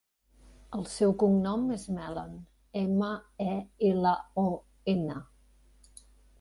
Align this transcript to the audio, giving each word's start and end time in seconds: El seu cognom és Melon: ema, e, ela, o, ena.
El 0.77 0.87
seu 0.93 1.13
cognom 1.23 1.67
és 1.75 1.83
Melon: 1.97 2.33
ema, 2.83 3.11
e, 3.53 3.55
ela, 3.93 4.17
o, 4.49 4.49
ena. 4.97 5.23